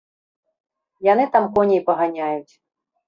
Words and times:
Яны 1.07 1.27
там 1.35 1.45
коней 1.59 1.81
паганяюць. 1.91 2.53